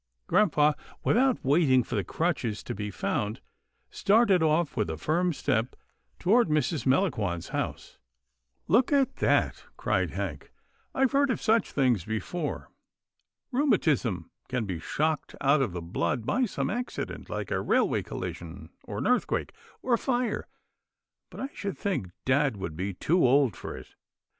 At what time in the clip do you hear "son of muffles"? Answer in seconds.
11.43-11.73